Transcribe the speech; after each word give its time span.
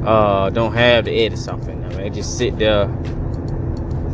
uh, 0.05 0.49
don't 0.51 0.73
have 0.73 1.05
to 1.05 1.11
edits 1.11 1.47
off 1.47 1.67
in 1.67 1.81
them. 1.81 1.91
They 1.91 2.09
just 2.09 2.37
sit 2.37 2.57
there, 2.59 2.87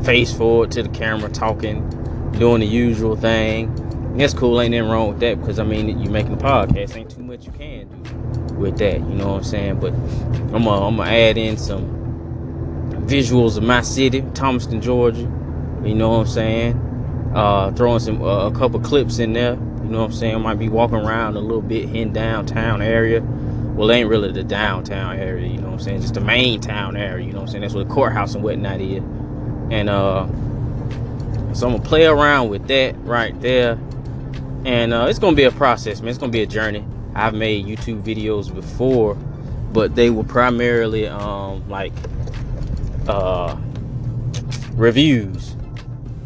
face 0.03 0.33
forward 0.33 0.71
to 0.71 0.83
the 0.83 0.89
camera, 0.89 1.29
talking, 1.29 1.87
doing 2.31 2.61
the 2.61 2.67
usual 2.67 3.15
thing. 3.15 3.75
that's 4.17 4.33
cool. 4.33 4.61
Ain't 4.61 4.73
nothing 4.73 4.89
wrong 4.89 5.09
with 5.09 5.19
that 5.19 5.39
because 5.39 5.59
I 5.59 5.63
mean, 5.63 5.99
you're 6.01 6.11
making 6.11 6.33
a 6.33 6.37
podcast. 6.37 6.95
Ain't 6.95 7.11
too 7.11 7.23
much 7.23 7.45
you 7.45 7.51
can 7.51 7.87
do 7.87 8.55
with 8.55 8.77
that. 8.77 8.99
You 8.99 9.15
know 9.15 9.33
what 9.33 9.37
I'm 9.37 9.43
saying? 9.43 9.79
But 9.79 9.93
I'm 9.93 10.63
gonna, 10.63 10.87
I'm 10.87 10.99
add 11.01 11.37
in 11.37 11.57
some 11.57 12.01
visuals 13.05 13.57
of 13.57 13.63
my 13.63 13.81
city, 13.81 14.23
Thomaston, 14.33 14.81
Georgia. 14.81 15.29
You 15.83 15.95
know 15.95 16.09
what 16.09 16.19
I'm 16.19 16.27
saying? 16.27 17.31
Uh, 17.35 17.71
throwing 17.71 17.99
some 17.99 18.21
uh, 18.21 18.47
a 18.47 18.51
couple 18.53 18.79
clips 18.79 19.19
in 19.19 19.33
there. 19.33 19.55
You 19.55 19.89
know 19.89 19.99
what 19.99 20.05
I'm 20.05 20.13
saying? 20.13 20.35
I 20.35 20.37
might 20.37 20.59
be 20.59 20.69
walking 20.69 20.97
around 20.97 21.35
a 21.35 21.41
little 21.41 21.61
bit 21.61 21.93
in 21.93 22.13
downtown 22.13 22.81
area 22.81 23.21
well, 23.75 23.89
it 23.89 23.95
ain't 23.95 24.09
really 24.09 24.31
the 24.31 24.43
downtown 24.43 25.17
area, 25.17 25.47
you 25.47 25.57
know 25.57 25.67
what 25.67 25.73
I'm 25.73 25.79
saying? 25.79 26.01
Just 26.01 26.13
the 26.13 26.21
main 26.21 26.59
town 26.59 26.97
area, 26.97 27.25
you 27.25 27.31
know 27.31 27.39
what 27.39 27.47
I'm 27.47 27.51
saying? 27.51 27.61
That's 27.61 27.73
where 27.73 27.83
the 27.83 27.93
courthouse 27.93 28.35
and 28.35 28.43
whatnot 28.43 28.81
is. 28.81 29.01
And 29.71 29.89
uh, 29.89 30.27
so 31.53 31.67
I'm 31.67 31.73
gonna 31.73 31.79
play 31.79 32.05
around 32.05 32.49
with 32.49 32.67
that 32.67 32.95
right 33.03 33.39
there. 33.41 33.79
And 34.65 34.93
uh, 34.93 35.07
it's 35.09 35.19
gonna 35.19 35.35
be 35.35 35.43
a 35.43 35.51
process, 35.51 36.01
man. 36.01 36.09
It's 36.09 36.17
gonna 36.17 36.31
be 36.31 36.41
a 36.41 36.47
journey. 36.47 36.85
I've 37.15 37.33
made 37.33 37.65
YouTube 37.65 38.03
videos 38.03 38.53
before, 38.53 39.15
but 39.73 39.95
they 39.95 40.09
were 40.09 40.23
primarily 40.23 41.07
um, 41.07 41.67
like 41.69 41.93
uh, 43.07 43.55
reviews, 44.73 45.55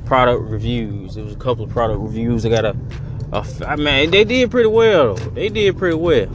product 0.05 0.41
reviews. 0.43 1.15
There 1.15 1.23
was 1.23 1.33
a 1.33 1.37
couple 1.37 1.63
of 1.63 1.69
product 1.69 1.99
reviews. 1.99 2.45
I 2.45 2.49
got 2.49 2.65
a, 2.65 2.75
a 3.31 3.45
I 3.67 3.75
mean, 3.75 4.11
they 4.11 4.23
did 4.23 4.51
pretty 4.51 4.69
well. 4.69 5.15
They 5.15 5.49
did 5.49 5.77
pretty 5.77 5.95
well. 5.95 6.27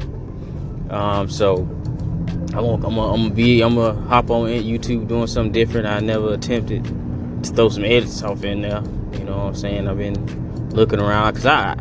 Um, 0.91 1.31
so 1.31 1.59
I'm 1.59 2.51
gonna, 2.51 2.87
I'm 2.87 2.95
gonna, 2.95 3.31
be 3.31 3.61
I'm 3.61 3.77
gonna 3.77 4.01
hop 4.09 4.31
on 4.31 4.49
YouTube 4.49 5.07
doing 5.07 5.29
something 5.29 5.53
different. 5.53 5.87
I 5.87 6.01
never 6.01 6.35
attempted 6.35 6.85
to 6.85 7.51
throw 7.53 7.69
some 7.69 7.85
edits 7.85 8.23
off 8.23 8.43
in 8.43 8.63
there. 8.63 8.83
You 9.13 9.25
know 9.25 9.39
what 9.39 9.47
I'm 9.47 9.55
saying? 9.55 9.89
I've 9.89 9.99
been 9.99 10.71
looking 10.71 10.99
around 10.99 11.35
because 11.35 11.47
I 11.47 11.73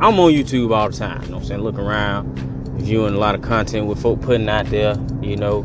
I'm 0.00 0.18
on 0.18 0.32
YouTube 0.32 0.74
all 0.74 0.90
the 0.90 0.96
time. 0.96 1.22
You 1.22 1.28
know 1.28 1.36
what 1.36 1.42
I'm 1.42 1.48
saying? 1.48 1.60
Looking 1.60 1.80
around, 1.80 2.36
viewing 2.80 3.14
a 3.14 3.18
lot 3.18 3.36
of 3.36 3.42
content 3.42 3.86
with 3.86 4.02
folk 4.02 4.20
putting 4.20 4.48
out 4.48 4.66
there. 4.66 4.96
You 5.22 5.36
know, 5.36 5.60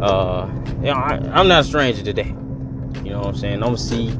uh, 0.00 0.48
you 0.76 0.86
know 0.86 0.92
I, 0.92 1.14
I'm 1.32 1.48
not 1.48 1.62
a 1.62 1.64
stranger 1.64 2.04
today. 2.04 2.28
You 3.02 3.10
know 3.10 3.18
what 3.18 3.28
I'm 3.28 3.36
saying? 3.36 3.54
I'm 3.54 3.74
gonna 3.74 3.78
see 3.78 4.10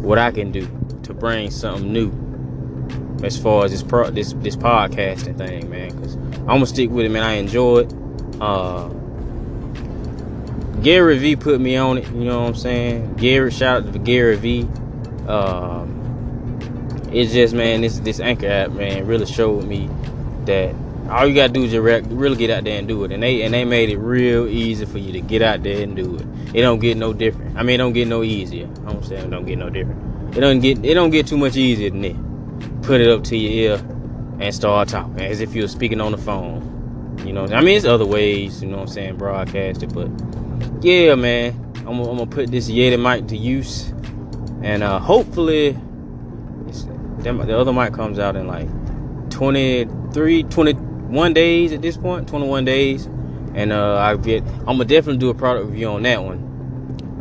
what 0.00 0.18
I 0.18 0.30
can 0.30 0.52
do 0.52 0.66
to 1.02 1.12
bring 1.12 1.50
something 1.50 1.92
new 1.92 2.10
as 3.22 3.38
far 3.38 3.66
as 3.66 3.72
this 3.72 3.82
pro 3.82 4.10
this 4.10 4.32
this 4.38 4.56
podcasting 4.56 5.36
thing, 5.36 5.68
man. 5.68 5.94
Because 5.94 6.16
I'm 6.42 6.56
gonna 6.56 6.66
stick 6.66 6.90
with 6.90 7.06
it, 7.06 7.10
man. 7.10 7.22
I 7.22 7.34
enjoy 7.34 7.80
it. 7.80 7.94
Uh, 8.40 8.88
Gary 10.82 11.18
V 11.18 11.36
put 11.36 11.60
me 11.60 11.76
on 11.76 11.98
it. 11.98 12.08
You 12.08 12.24
know 12.24 12.40
what 12.40 12.48
I'm 12.48 12.54
saying? 12.56 13.14
Gary, 13.14 13.50
shout 13.50 13.86
out 13.86 13.92
to 13.92 13.98
Gary 13.98 14.36
V. 14.36 14.62
Um, 15.28 17.00
it's 17.12 17.32
just, 17.32 17.54
man, 17.54 17.82
this 17.82 18.00
this 18.00 18.18
Anchor 18.18 18.48
app, 18.48 18.72
man, 18.72 19.06
really 19.06 19.26
showed 19.26 19.64
me 19.64 19.88
that 20.46 20.74
all 21.08 21.26
you 21.26 21.34
gotta 21.34 21.52
do 21.52 21.62
is 21.62 21.70
just 21.70 22.10
really 22.10 22.36
get 22.36 22.50
out 22.50 22.64
there 22.64 22.78
and 22.78 22.88
do 22.88 23.04
it. 23.04 23.12
And 23.12 23.22
they 23.22 23.42
and 23.42 23.54
they 23.54 23.64
made 23.64 23.90
it 23.90 23.98
real 23.98 24.48
easy 24.48 24.84
for 24.84 24.98
you 24.98 25.12
to 25.12 25.20
get 25.20 25.42
out 25.42 25.62
there 25.62 25.82
and 25.82 25.94
do 25.94 26.16
it. 26.16 26.26
It 26.56 26.62
don't 26.62 26.80
get 26.80 26.96
no 26.96 27.12
different. 27.12 27.56
I 27.56 27.62
mean, 27.62 27.74
it 27.74 27.78
don't 27.78 27.92
get 27.92 28.08
no 28.08 28.24
easier. 28.24 28.68
I'm 28.86 29.02
saying 29.04 29.26
it 29.26 29.30
don't 29.30 29.46
get 29.46 29.58
no 29.58 29.70
different. 29.70 30.36
It 30.36 30.40
don't 30.40 30.58
get 30.58 30.84
it 30.84 30.94
don't 30.94 31.10
get 31.10 31.28
too 31.28 31.36
much 31.36 31.56
easier 31.56 31.90
than 31.90 32.04
it 32.04 32.16
put 32.82 33.00
it 33.00 33.08
up 33.08 33.22
to 33.24 33.36
your 33.36 33.76
ear 33.76 33.91
and 34.42 34.52
start 34.52 34.88
talking 34.88 35.20
as 35.20 35.40
if 35.40 35.54
you're 35.54 35.68
speaking 35.68 36.00
on 36.00 36.10
the 36.10 36.18
phone. 36.18 36.68
You 37.24 37.32
know, 37.32 37.44
I 37.46 37.60
mean, 37.60 37.76
it's 37.76 37.86
other 37.86 38.04
ways, 38.04 38.60
you 38.60 38.68
know 38.68 38.78
what 38.78 38.82
I'm 38.82 38.88
saying, 38.88 39.16
broadcast 39.16 39.84
it, 39.84 39.94
but 39.94 40.10
yeah, 40.84 41.14
man, 41.14 41.54
I'm, 41.86 42.00
I'm 42.00 42.16
gonna 42.16 42.26
put 42.26 42.50
this 42.50 42.68
Yeti 42.68 43.00
mic 43.00 43.28
to 43.28 43.36
use, 43.36 43.90
and 44.62 44.82
uh, 44.82 44.98
hopefully, 44.98 45.78
the 47.22 47.56
other 47.56 47.72
mic 47.72 47.92
comes 47.92 48.18
out 48.18 48.34
in 48.34 48.48
like 48.48 48.68
23, 49.30 50.42
21 50.42 51.32
days 51.32 51.72
at 51.72 51.80
this 51.80 51.96
point, 51.96 52.28
21 52.28 52.64
days, 52.64 53.06
and 53.54 53.72
uh, 53.72 53.96
I 53.98 54.16
get, 54.16 54.42
I'm 54.42 54.78
gonna 54.78 54.86
definitely 54.86 55.18
do 55.18 55.30
a 55.30 55.34
product 55.34 55.66
review 55.66 55.88
on 55.88 56.02
that 56.02 56.22
one. 56.22 56.48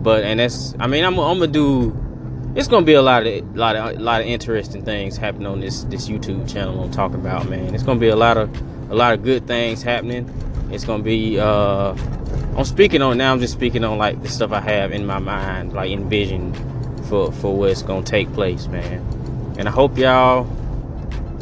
But 0.02 0.24
and 0.24 0.40
that's, 0.40 0.74
I 0.80 0.88
mean, 0.88 1.04
I'm, 1.04 1.20
I'm 1.20 1.38
gonna 1.38 1.52
do 1.52 1.92
it's 2.56 2.68
gonna 2.68 2.86
be 2.86 2.94
a 2.94 3.02
lot 3.02 3.26
of 3.26 3.56
lot 3.56 3.76
of 3.76 4.00
lot 4.00 4.22
of 4.22 4.28
interesting 4.28 4.84
things 4.84 5.16
happening 5.16 5.48
on 5.48 5.62
this 5.62 5.84
this 5.86 6.10
YouTube 6.10 6.52
channel 6.52 6.84
I'm 6.84 6.92
talking 6.92 7.20
about, 7.20 7.48
man. 7.48 7.74
It's 7.74 7.84
gonna 7.84 8.00
be 8.00 8.10
a 8.10 8.16
lot 8.16 8.38
of 8.38 8.50
a 8.92 8.96
lot 8.96 9.14
of 9.14 9.24
good 9.24 9.48
things 9.48 9.82
happening. 9.82 10.30
It's 10.70 10.84
gonna 10.84 11.04
be 11.04 11.40
uh 11.40 11.96
I'm 12.58 12.66
speaking 12.66 13.02
on 13.02 13.18
now 13.18 13.32
I'm 13.32 13.40
just 13.40 13.54
speaking 13.54 13.86
on 13.86 13.98
like 13.98 14.22
the 14.22 14.28
stuff 14.28 14.52
I 14.52 14.60
have 14.60 14.92
in 14.92 15.06
my 15.06 15.20
mind, 15.20 15.74
like 15.74 15.92
envision 15.92 16.54
for 17.06 17.32
for 17.32 17.56
what's 17.56 17.84
gonna 17.84 18.04
take 18.04 18.32
place, 18.34 18.68
man. 18.68 19.00
And 19.58 19.68
I 19.70 19.72
hope 19.72 19.98
y'all 19.98 20.46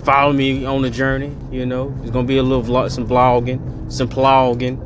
follow 0.04 0.32
me 0.32 0.66
on 0.66 0.84
the 0.84 0.92
journey, 0.92 1.36
you 1.52 1.66
know. 1.66 1.96
It's 2.02 2.12
gonna 2.12 2.28
be 2.28 2.38
a 2.38 2.44
little 2.44 2.64
vlog, 2.64 2.92
some 2.92 3.08
vlogging, 3.08 3.92
some 3.92 4.10
plogging. 4.10 4.78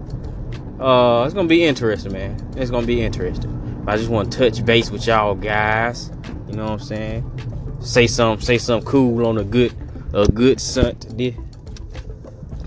Uh 0.79 1.25
it's 1.25 1.33
gonna 1.33 1.49
be 1.49 1.65
interesting, 1.65 2.13
man. 2.13 2.53
It's 2.55 2.71
gonna 2.71 2.87
be 2.87 3.01
interesting. 3.01 3.59
I 3.85 3.97
just 3.97 4.09
want 4.09 4.31
to 4.31 4.37
touch 4.37 4.65
base 4.65 4.89
with 4.89 5.05
y'all 5.07 5.35
guys. 5.35 6.09
You 6.47 6.55
know 6.55 6.63
what 6.63 6.71
I'm 6.73 6.79
saying? 6.79 7.77
Say 7.81 8.07
something, 8.07 8.45
say 8.45 8.57
something 8.57 8.89
cool 8.89 9.25
on 9.27 9.37
a 9.37 9.43
good, 9.43 9.73
a 10.13 10.25
good 10.27 10.61
Sunday. 10.61 11.37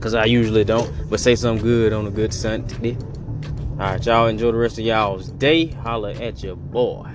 Cause 0.01 0.15
I 0.15 0.27
usually 0.27 0.65
don't, 0.65 1.09
but 1.09 1.19
say 1.19 1.35
something 1.35 1.65
good 1.65 1.93
on 1.93 2.07
a 2.07 2.11
good 2.11 2.35
Sunday. 2.35 2.97
All 3.73 3.77
right, 3.79 4.07
y'all 4.07 4.27
enjoy 4.27 4.53
the 4.53 4.59
rest 4.59 4.79
of 4.79 4.85
y'all's 4.85 5.31
day. 5.31 5.67
Holla 5.67 6.13
at 6.15 6.43
your 6.43 6.57
boy. 6.57 7.09